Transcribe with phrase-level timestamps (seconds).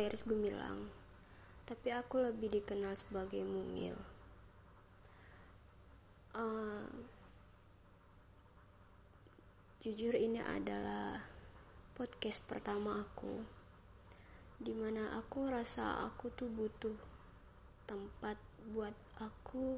[0.00, 0.88] Iris Gumilang,
[1.68, 3.92] tapi aku lebih dikenal sebagai Mungil.
[6.32, 6.88] Uh,
[9.84, 11.20] jujur ini adalah
[11.92, 13.44] podcast pertama aku,
[14.56, 16.96] di mana aku rasa aku tuh butuh
[17.84, 18.40] tempat
[18.72, 19.76] buat aku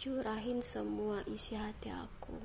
[0.00, 2.40] curahin semua isi hati aku.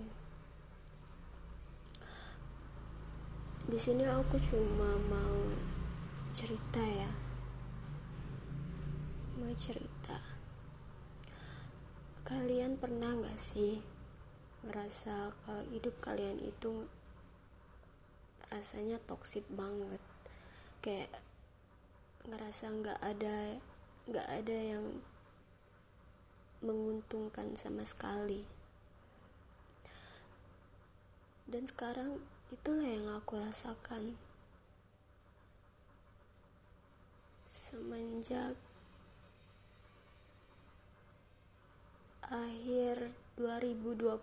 [3.64, 5.40] di sini aku cuma mau
[6.34, 7.14] cerita ya.
[9.38, 10.18] Mau cerita.
[12.26, 13.86] Kalian pernah gak sih
[14.66, 16.90] ngerasa kalau hidup kalian itu
[18.50, 20.02] rasanya toksik banget?
[20.82, 21.14] Kayak
[22.26, 23.62] ngerasa nggak ada
[24.10, 24.86] nggak ada yang
[26.66, 28.44] menguntungkan sama sekali.
[31.48, 34.14] Dan sekarang Itulah yang aku rasakan
[37.64, 38.60] semenjak
[42.28, 44.20] akhir 2020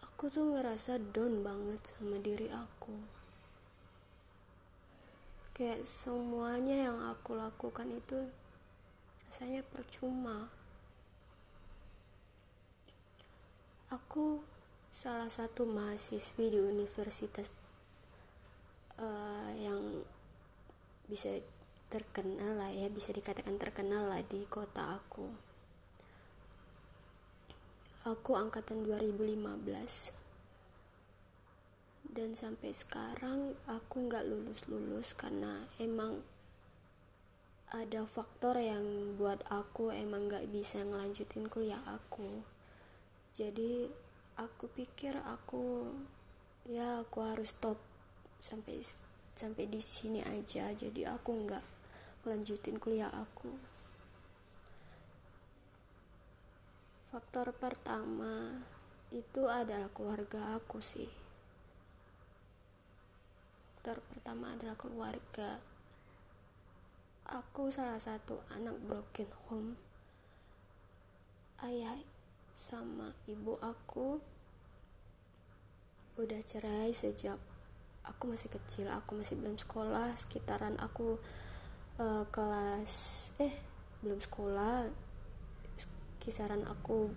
[0.00, 2.96] aku tuh ngerasa down banget sama diri aku.
[5.52, 8.32] Kayak semuanya yang aku lakukan itu
[9.28, 10.48] rasanya percuma.
[13.92, 14.40] Aku
[14.88, 17.52] salah satu mahasiswi di universitas
[18.96, 20.08] uh, yang
[21.08, 21.32] bisa
[21.88, 25.32] terkenal lah ya bisa dikatakan terkenal lah di kota aku.
[28.04, 30.14] Aku angkatan 2015
[32.08, 36.24] dan sampai sekarang aku nggak lulus-lulus karena emang
[37.68, 42.40] ada faktor yang buat aku emang nggak bisa ngelanjutin kuliah aku.
[43.36, 43.88] Jadi
[44.40, 45.92] aku pikir aku
[46.64, 47.76] ya aku harus stop
[48.40, 48.80] sampai
[49.38, 51.62] sampai di sini aja jadi aku nggak
[52.26, 53.54] lanjutin kuliah aku.
[57.14, 58.66] Faktor pertama
[59.14, 61.06] itu adalah keluarga aku sih.
[63.78, 65.62] Faktor pertama adalah keluarga.
[67.30, 69.78] Aku salah satu anak broken home.
[71.62, 71.94] Ayah
[72.58, 74.18] sama ibu aku
[76.18, 77.38] udah cerai sejak
[78.10, 81.20] aku masih kecil aku masih belum sekolah sekitaran aku
[82.00, 83.54] uh, kelas eh
[84.00, 84.88] belum sekolah
[86.18, 87.08] kisaran aku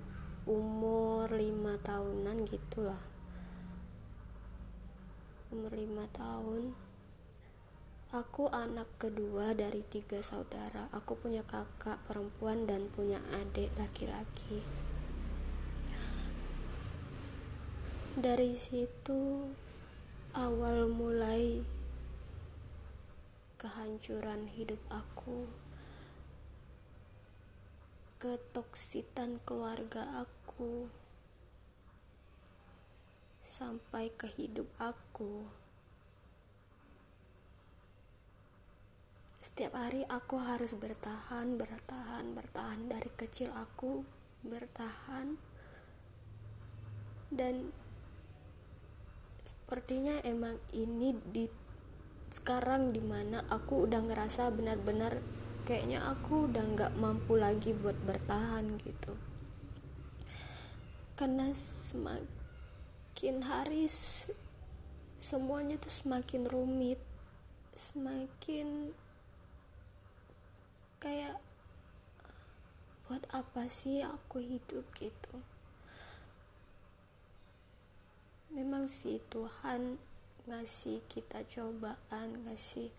[0.49, 3.01] umur lima tahunan gitulah.
[5.53, 6.73] Umur lima tahun.
[8.11, 10.89] Aku anak kedua dari tiga saudara.
[10.95, 14.65] Aku punya kakak perempuan dan punya adik laki-laki.
[18.17, 19.47] Dari situ
[20.31, 21.59] awal mulai
[23.59, 25.45] kehancuran hidup aku
[28.21, 30.85] ketoksitan keluarga aku
[33.41, 35.49] sampai ke hidup aku.
[39.41, 42.87] Setiap hari aku harus bertahan bertahan bertahan.
[42.87, 44.05] Dari kecil aku
[44.45, 45.35] bertahan.
[47.33, 47.73] Dan
[49.71, 51.47] sepertinya emang ini di
[52.27, 55.23] sekarang di mana aku udah ngerasa benar-benar
[55.63, 59.15] kayaknya aku udah nggak mampu lagi buat bertahan gitu.
[61.15, 63.87] Karena semakin hari
[65.23, 66.99] semuanya tuh semakin rumit
[67.71, 68.91] semakin
[70.99, 71.39] kayak
[73.07, 74.83] buat apa sih aku hidup?
[74.99, 75.39] gitu
[78.81, 80.01] memang sih Tuhan
[80.49, 82.89] ngasih kita cobaan ngasih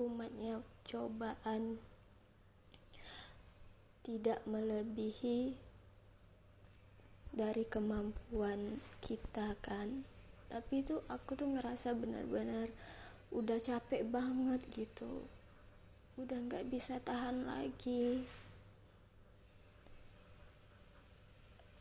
[0.00, 1.76] umatnya cobaan.
[4.00, 5.60] Tidak melebihi
[7.36, 10.08] dari kemampuan kita kan?
[10.48, 12.72] Tapi itu aku tuh ngerasa benar-benar
[13.28, 15.28] udah capek banget gitu.
[16.16, 18.24] Udah nggak bisa tahan lagi.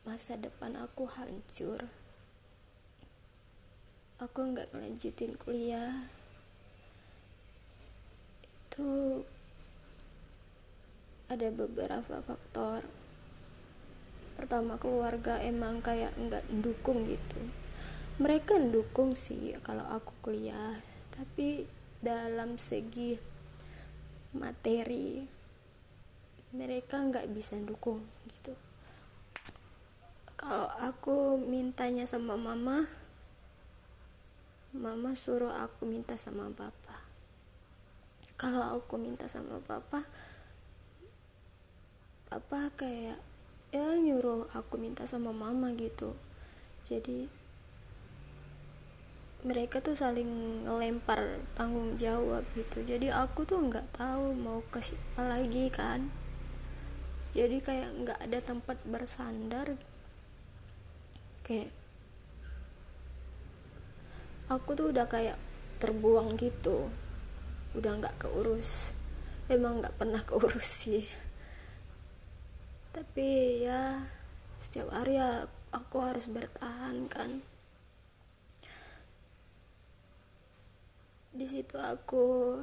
[0.03, 1.88] Masa depan aku hancur
[4.19, 6.12] aku nggak ngelanjutin kuliah.
[8.68, 9.24] Itu
[11.31, 12.83] ada beberapa faktor.
[14.36, 17.39] Pertama keluarga emang kayak nggak mendukung gitu.
[18.19, 20.75] Mereka mendukung sih kalau aku kuliah
[21.16, 21.63] tapi
[22.04, 23.16] dalam segi
[24.36, 25.24] materi
[26.51, 28.51] mereka nggak bisa dukung gitu.
[30.36, 32.98] Kalau aku mintanya sama mama
[34.75, 37.06] mama suruh aku minta sama papa.
[38.39, 40.06] Kalau aku minta sama papa
[42.30, 43.18] papa kayak
[43.74, 46.13] ya nyuruh aku minta sama mama gitu.
[46.86, 47.25] Jadi
[49.39, 52.86] mereka tuh saling ngelempar tanggung jawab gitu.
[52.86, 56.13] Jadi aku tuh nggak tahu mau ke siapa lagi kan.
[57.33, 59.74] Jadi kayak nggak ada tempat bersandar.
[61.42, 61.74] Kayak
[64.49, 65.37] aku tuh udah kayak
[65.77, 66.89] terbuang gitu.
[67.77, 68.89] Udah nggak keurus.
[69.45, 71.05] Emang nggak pernah keurus sih.
[72.89, 74.09] Tapi ya
[74.57, 77.45] setiap hari ya aku harus bertahan kan.
[81.29, 82.57] Di situ aku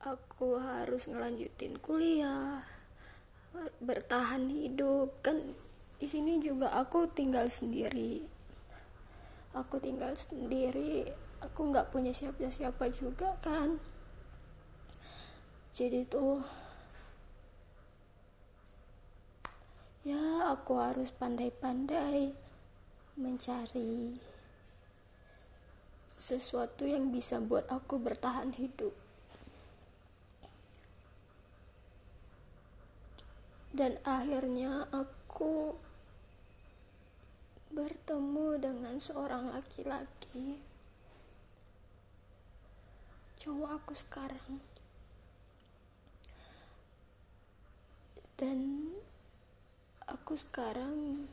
[0.00, 2.64] aku harus ngelanjutin kuliah
[3.84, 5.20] bertahan hidup.
[5.20, 5.52] Kan
[6.00, 8.39] di sini juga aku tinggal sendiri
[9.50, 11.10] aku tinggal sendiri
[11.40, 13.80] aku nggak punya siapa-siapa juga kan.
[15.72, 16.44] Jadi tuh
[20.04, 22.32] ya aku harus pandai-pandai
[23.16, 24.16] mencari
[26.12, 28.92] sesuatu yang bisa buat aku bertahan hidup.
[33.70, 35.78] Dan akhirnya aku
[37.70, 40.58] bertemu dengan seorang laki-laki.
[43.38, 44.58] Cowok aku sekarang.
[48.34, 48.90] Dan
[50.10, 51.30] aku sekarang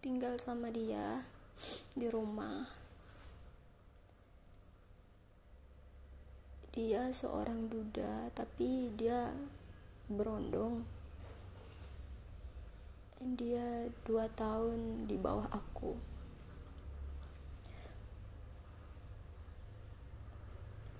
[0.00, 1.28] tinggal sama dia
[1.92, 2.64] di rumah.
[6.72, 9.36] Dia seorang duda tapi dia
[10.08, 10.95] berondong
[13.20, 15.96] dia dua tahun di bawah aku.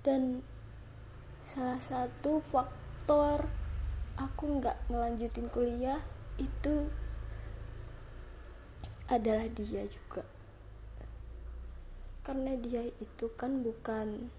[0.00, 0.40] Dan
[1.44, 3.50] salah satu faktor
[4.16, 6.00] aku nggak ngelanjutin kuliah
[6.40, 6.88] itu
[9.12, 10.24] adalah dia juga.
[12.24, 14.32] Karena dia itu kan bukan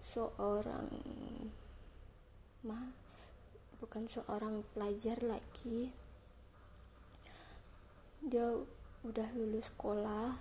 [0.00, 0.90] seorang
[2.60, 2.92] mah
[3.80, 5.92] bukan seorang pelajar lagi
[8.20, 8.52] dia
[9.00, 10.36] udah lulus sekolah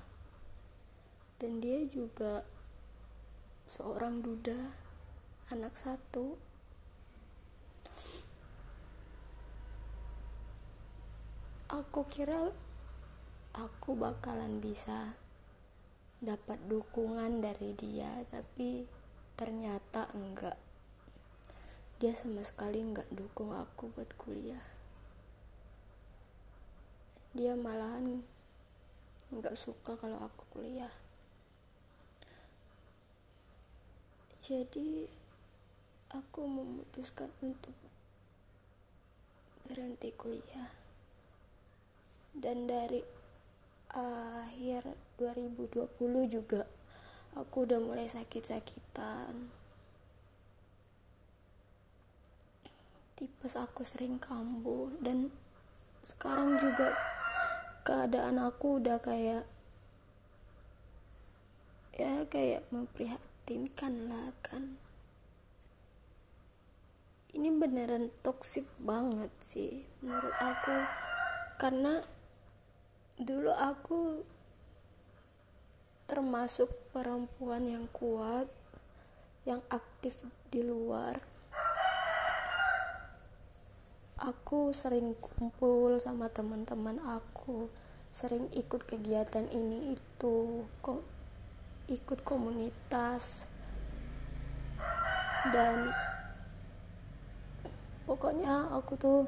[1.40, 2.44] dan dia juga
[3.72, 4.76] seorang duda
[5.48, 6.36] anak satu.
[11.72, 12.52] Aku kira
[13.56, 15.16] aku bakalan bisa
[16.20, 18.84] dapat dukungan dari dia tapi
[19.40, 20.60] ternyata enggak.
[22.04, 24.79] Dia sama sekali enggak dukung aku buat kuliah
[27.40, 28.20] dia malahan
[29.32, 30.92] nggak suka kalau aku kuliah.
[34.44, 35.08] Jadi
[36.12, 37.72] aku memutuskan untuk
[39.64, 40.68] berhenti kuliah.
[42.36, 43.00] Dan dari
[43.96, 45.96] akhir 2020
[46.28, 46.68] juga
[47.40, 49.48] aku udah mulai sakit-sakitan.
[53.16, 55.32] Tipes aku sering kambuh dan
[56.04, 57.19] sekarang juga
[57.90, 59.50] keadaan aku udah kayak
[61.98, 64.78] ya kayak memprihatinkan lah kan.
[67.34, 70.78] Ini beneran toksik banget sih menurut aku.
[71.58, 71.98] Karena
[73.18, 74.22] dulu aku
[76.06, 78.46] termasuk perempuan yang kuat
[79.50, 80.14] yang aktif
[80.54, 81.18] di luar.
[84.22, 90.66] Aku sering kumpul sama teman-teman aku sering ikut kegiatan ini itu
[91.90, 93.46] ikut komunitas.
[95.54, 95.94] Dan
[98.10, 99.22] pokoknya aku tuh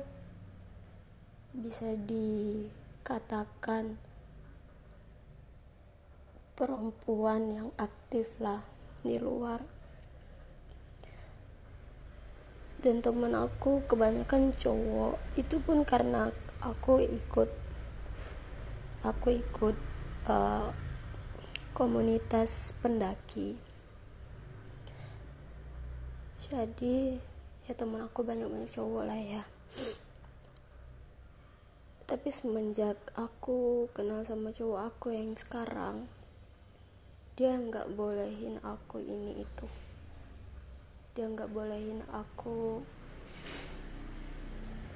[1.53, 4.01] bisa dikatakan
[6.57, 8.65] perempuan yang aktif lah
[9.05, 9.61] di luar.
[12.81, 15.21] Dan temen aku kebanyakan cowok.
[15.38, 16.33] Itu pun karena
[16.65, 17.60] aku ikut
[19.01, 19.77] aku ikut
[20.29, 20.70] uh,
[21.74, 23.58] komunitas pendaki.
[26.38, 27.17] Jadi
[27.65, 29.43] ya temen aku banyak banyak cowok lah ya.
[32.05, 36.05] Tapi semenjak aku kenal sama cowok aku yang sekarang
[37.39, 39.65] dia nggak bolehin aku ini itu.
[41.17, 42.86] Dia nggak bolehin aku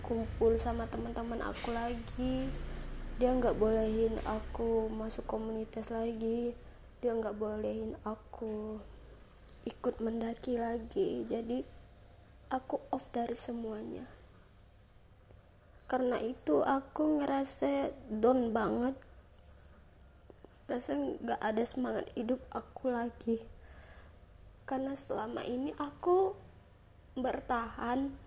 [0.05, 2.45] kumpul sama teman-teman aku lagi
[3.15, 6.51] dia nggak bolehin aku masuk komunitas lagi.
[6.99, 8.83] Dia nggak bolehin aku
[9.63, 11.23] ikut mendaki lagi.
[11.23, 11.63] Jadi
[12.51, 14.03] aku off dari semuanya.
[15.87, 18.99] Karena itu aku ngerasa down banget.
[20.67, 23.39] Rasa nggak ada semangat hidup aku lagi.
[24.67, 26.35] Karena selama ini aku
[27.15, 28.24] bertahan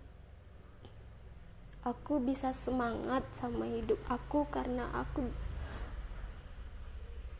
[1.87, 5.31] aku bisa semangat sama hidup aku karena aku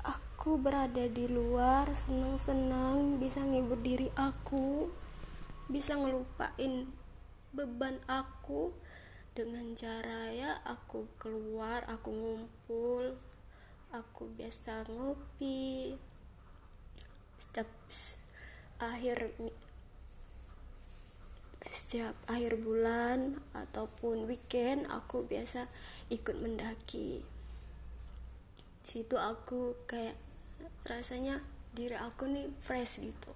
[0.03, 4.88] aku berada di luar senang-senang bisa ngibur diri aku
[5.69, 6.89] bisa ngelupain
[7.53, 8.74] beban aku.
[9.29, 13.15] Dengan cara ya aku keluar aku ngumpul
[13.93, 15.96] aku biasa ngopi.
[17.39, 17.69] Setiap
[18.81, 19.31] akhir
[21.67, 25.67] setiap akhir bulan ataupun weekend aku biasa
[26.07, 27.19] ikut mendaki.
[28.87, 30.15] Situ aku kayak
[30.87, 31.43] rasanya
[31.75, 33.31] diri aku nih fresh gitu.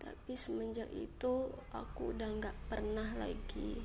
[0.00, 3.82] Tapi semenjak itu aku udah nggak pernah lagi.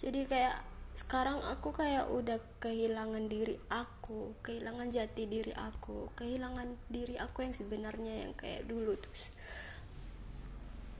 [0.00, 7.16] Jadi kayak sekarang aku kayak udah kehilangan diri aku kehilangan jati diri aku kehilangan diri
[7.16, 9.32] aku yang sebenarnya yang kayak dulu terus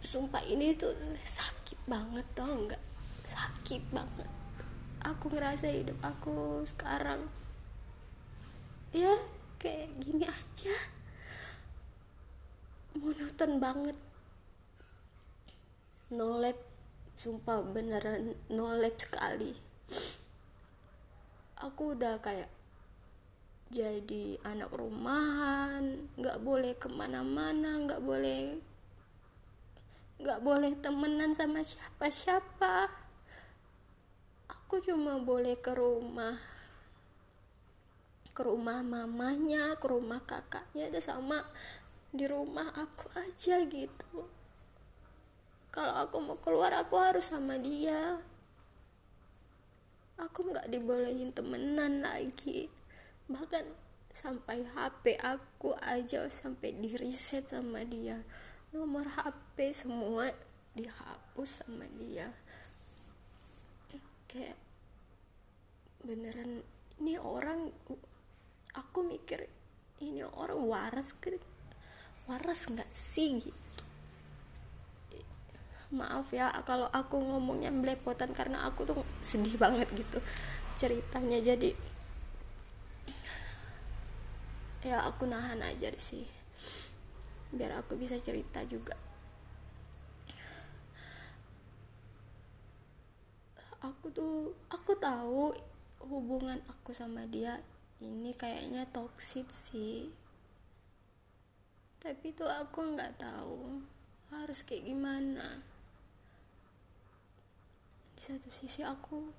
[0.00, 0.92] sumpah ini tuh
[1.24, 2.82] sakit banget tau nggak?
[3.28, 4.28] Sakit banget.
[5.00, 7.24] Aku ngerasa hidup aku sekarang
[8.90, 9.14] ya
[9.62, 10.74] kayak gini aja.
[12.98, 13.96] Monoton banget.
[16.10, 16.58] No lab
[17.14, 19.54] sumpah beneran no lab sekali.
[21.60, 22.50] Aku udah kayak
[23.70, 28.58] jadi anak rumahan nggak boleh ke mana-mana nggak boleh
[30.20, 32.92] nggak boleh temenan sama siapa-siapa.
[34.52, 36.36] Aku cuma boleh ke rumah
[38.30, 41.42] ke rumah mamanya ke rumah kakaknya ada sama
[42.14, 44.28] di rumah aku aja gitu.
[45.72, 48.20] Kalau aku mau keluar aku harus sama dia.
[50.20, 52.68] Aku nggak dibolehin temenan lagi.
[53.26, 53.64] Bahkan
[54.12, 58.20] sampai HP aku aja sampai di reset sama dia
[58.70, 60.30] nomor HP semua
[60.78, 62.30] dihapus sama dia.
[64.30, 64.54] Kayak
[66.06, 66.62] beneran
[67.02, 67.74] ini orang
[68.70, 69.50] aku mikir
[69.98, 71.34] ini orang waras ke
[72.30, 73.82] waras nggak sih gitu?
[75.90, 80.22] Maaf ya kalau aku ngomongnya belepotan karena aku tuh sedih banget gitu
[80.78, 81.42] ceritanya.
[81.42, 81.74] Jadi
[84.86, 86.39] ya aku nahan aja sih
[87.50, 88.94] biar aku bisa cerita juga.
[93.80, 95.50] Aku tuh aku tahu
[96.04, 97.58] hubungan aku sama dia
[97.98, 100.12] ini kayaknya toksik sih.
[102.00, 103.84] Tapi tuh aku nggak tahu
[104.32, 105.64] harus kayak gimana.
[108.16, 109.32] Di satu sisi aku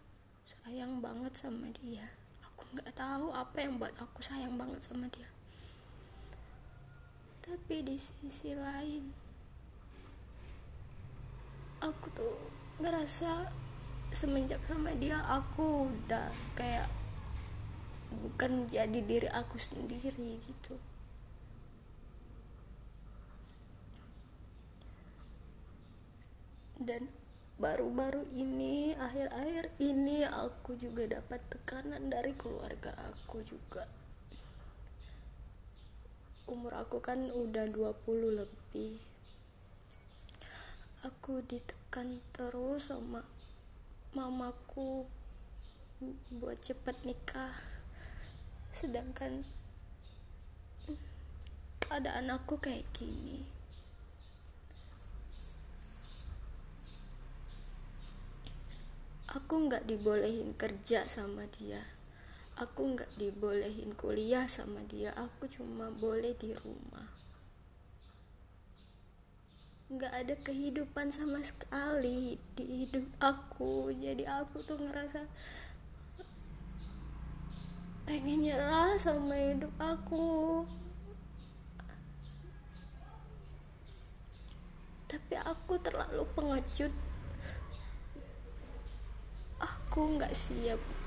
[0.46, 2.06] sayang banget sama dia.
[2.44, 5.30] Aku nggak tahu apa yang buat aku sayang banget sama dia
[7.42, 9.10] tapi di sisi lain
[11.82, 12.38] aku tuh
[12.78, 13.50] ngerasa
[14.14, 16.86] semenjak sama dia aku udah kayak
[18.12, 20.76] bukan jadi diri aku sendiri gitu.
[26.82, 27.08] Dan
[27.62, 33.86] baru-baru ini akhir-akhir ini aku juga dapat tekanan dari keluarga aku juga
[36.52, 37.96] umur aku kan udah 20
[38.36, 39.00] lebih.
[41.08, 43.24] Aku ditekan terus sama
[44.12, 45.08] mamaku
[46.28, 47.56] buat cepet nikah.
[48.76, 49.48] Sedangkan
[51.80, 53.48] keadaan aku kayak gini.
[59.32, 62.01] Aku nggak dibolehin kerja sama dia
[62.62, 67.10] aku nggak dibolehin kuliah sama dia aku cuma boleh di rumah.
[69.90, 73.90] Nggak ada kehidupan sama sekali di hidup aku.
[73.98, 75.26] Jadi aku tuh ngerasa
[78.06, 80.62] pengen nyerah sama hidup aku.
[85.10, 86.94] Tapi aku terlalu pengecut.
[89.60, 91.01] Aku nggak siap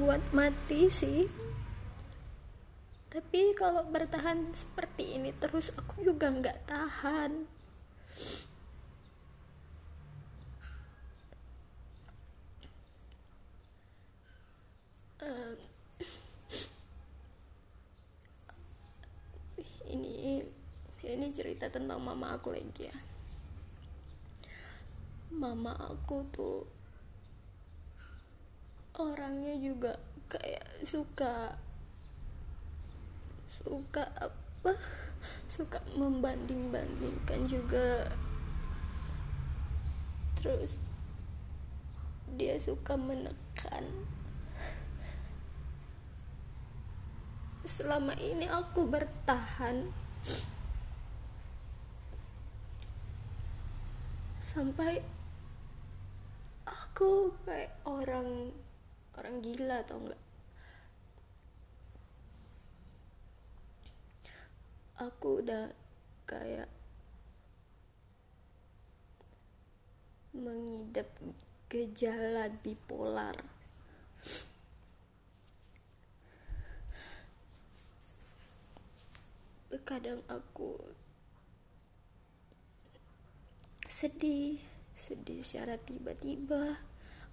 [0.00, 1.28] buat mati sih.
[3.12, 7.44] Tapi kalau bertahan seperti ini terus aku juga nggak tahan.
[15.20, 15.52] Eh,
[19.92, 20.40] ini
[21.04, 22.96] ini cerita tentang mama aku lagi ya.
[25.36, 26.79] Mama aku tuh
[29.00, 29.96] orangnya juga
[30.28, 31.56] kayak suka
[33.60, 34.72] suka apa?
[35.52, 38.08] Suka membanding-bandingkan juga.
[40.40, 40.80] Terus
[42.38, 43.84] dia suka menekan.
[47.68, 49.92] Selama ini aku bertahan
[54.40, 54.98] sampai
[56.66, 58.50] aku kayak orang
[59.20, 60.22] orang gila atau enggak
[65.00, 65.72] aku udah
[66.28, 66.68] kayak
[70.36, 71.08] mengidap
[71.72, 73.36] gejala bipolar.
[79.90, 80.78] Kadang aku
[83.90, 84.62] sedih
[84.94, 86.78] sedih secara tiba-tiba.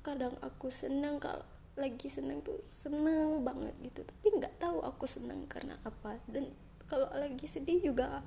[0.02, 1.46] Kadang aku senang kalau
[1.78, 4.02] lagi senang tuh senang banget gitu.
[4.02, 6.18] Tapi nggak tahu aku senang karena apa.
[6.26, 6.50] Dan
[6.90, 8.26] kalau lagi sedih juga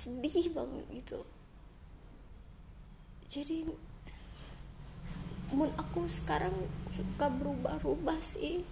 [0.00, 1.20] sedih banget gitu.
[3.28, 3.68] Jadi
[5.52, 6.56] mood aku sekarang
[6.96, 8.64] suka berubah-ubah sih.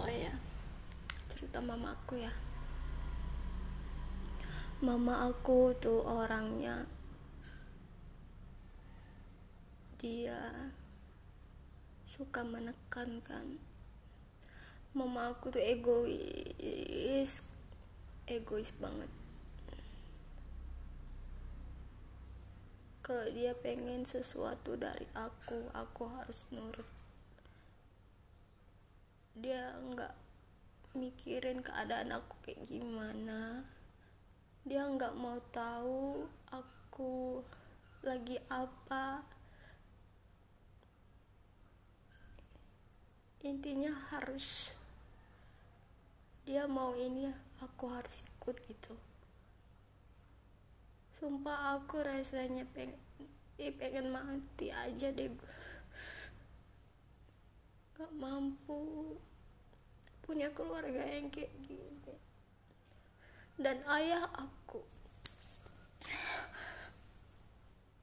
[0.00, 0.32] Oh ya
[1.28, 2.32] cerita mama aku ya.
[4.80, 6.88] Mama aku tuh orangnya
[10.00, 10.72] dia
[12.08, 13.60] suka menekankan
[14.96, 17.46] mama aku tuh egois
[18.26, 19.10] egois banget.
[23.02, 26.86] Kalau dia pengen sesuatu dari aku aku harus nurut.
[29.34, 30.14] Dia nggak
[30.98, 33.66] mikirin keadaan aku kayak gimana.
[34.66, 37.42] Dia nggak mau tahu aku
[38.06, 39.22] lagi apa
[43.40, 44.68] intinya harus
[46.44, 47.32] dia mau ini
[47.64, 48.94] aku harus ikut gitu.
[51.16, 52.96] Sumpah aku rasanya pengen
[53.60, 55.32] eh, pengen mati aja deh.
[57.96, 59.16] Gak mampu.
[60.24, 62.16] Punya keluarga yang kayak gini.
[63.60, 64.80] Dan ayah aku.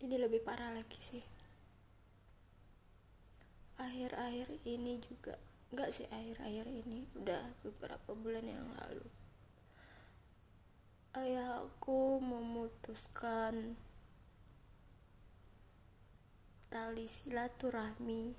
[0.01, 1.36] Ini lebih parah lagi sih
[3.77, 5.37] akhir-akhir ini juga.
[5.73, 9.07] Nggak sih akhir-akhir ini udah beberapa bulan yang lalu.
[11.17, 13.77] Ayah aku memutuskan
[16.69, 18.37] tali silaturahmi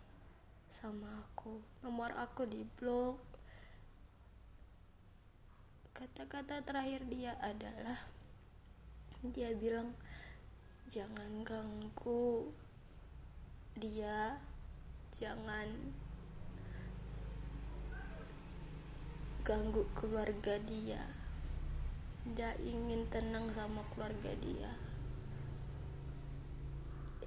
[0.70, 1.58] sama aku.
[1.82, 3.28] Nomor aku di blog
[5.98, 8.06] kata-kata terakhir dia adalah
[9.34, 9.98] dia bilang
[10.86, 12.54] jangan ganggu
[13.74, 14.38] dia
[15.16, 15.96] jangan
[19.48, 21.00] ganggu keluarga dia.
[22.28, 24.76] Dia ingin tenang sama keluarga dia.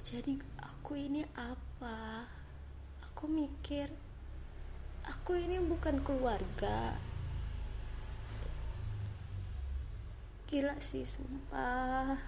[0.06, 2.30] Jadi aku ini apa?
[3.10, 3.89] Aku mikir
[5.06, 6.94] aku ini bukan keluarga.
[10.46, 12.20] Gila sih sumpah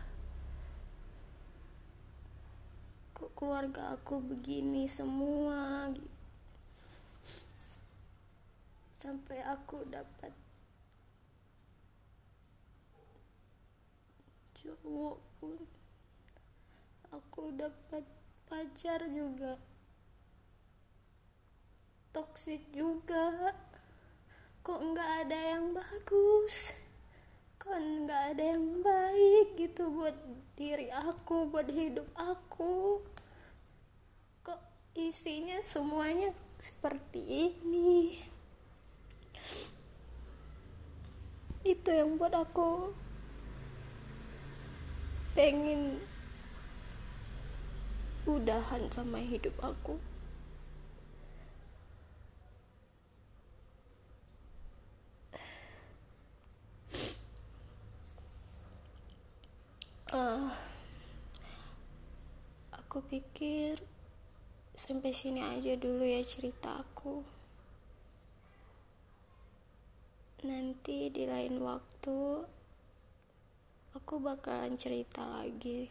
[3.13, 5.91] kok keluarga aku begini semua
[9.03, 10.31] sampai aku dapat
[14.55, 15.59] cowok pun
[17.11, 18.07] aku dapat
[18.47, 19.59] pacar juga.
[22.15, 23.51] Toksik juga.
[24.63, 26.71] Kok nggak ada yang bagus?
[27.59, 30.15] Kan nggak ada yang baik gitu buat
[30.55, 33.01] diri aku buat hidup aku?
[33.03, 33.22] kok
[34.93, 38.21] isinya semuanya seperti ini.
[41.65, 42.93] Itu yang buat aku
[45.33, 45.97] pengen
[48.29, 49.97] udahan sama hidup aku.
[60.13, 60.53] Uh,
[62.69, 63.81] aku pikir
[64.83, 67.23] sampai sini aja dulu ya cerita aku.
[70.43, 72.43] Nanti di lain waktu
[73.95, 75.87] aku bakalan cerita lagi.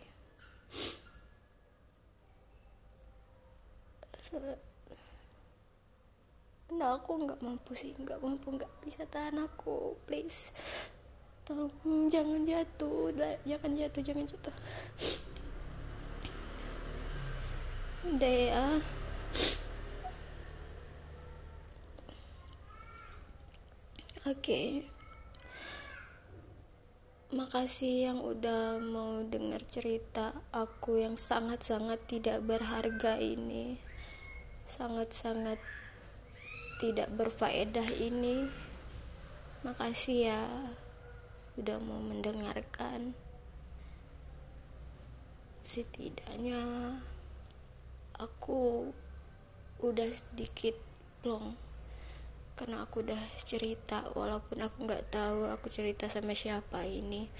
[6.68, 10.52] Karena aku nggak mampu sih nggak mampu nggak bisa tahan aku please.
[11.48, 11.72] Tolong
[12.12, 13.08] jangan jatuh
[13.48, 14.56] jangan jatuh jangan jatuh
[18.02, 18.66] udah ya.
[24.22, 24.38] Oke.
[24.38, 24.68] Okay.
[27.32, 33.80] makasih yang udah mau dengar cerita aku yang sangat-sangat tidak berharga ini.
[34.68, 35.56] Sangat-sangat
[36.76, 38.52] tidak berfaedah ini.
[39.64, 40.44] Makasih ya
[41.56, 43.16] udah mau mendengarkan.
[45.64, 46.60] Setidaknya
[48.18, 48.90] aku
[49.82, 50.76] udah sedikit
[51.20, 51.54] plong.
[52.58, 57.30] Karena aku udah cerita walaupun aku nggak tahu aku cerita sama siapa ini.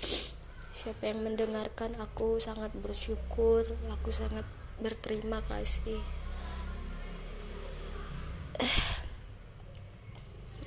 [0.73, 4.49] Siapa yang mendengarkan aku sangat bersyukur aku sangat
[4.81, 6.01] berterima kasih.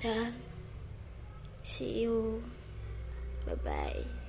[0.01, 0.37] Dan
[1.65, 2.45] see you.
[3.45, 4.24] Bye bye